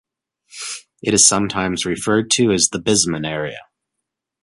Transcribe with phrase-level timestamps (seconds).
[1.03, 3.67] It is sometimes referred to as the Bisman area.